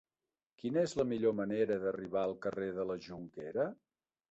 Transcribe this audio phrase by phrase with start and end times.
[0.61, 3.71] Quina és la millor manera d'arribar al carrer de la Jonquera?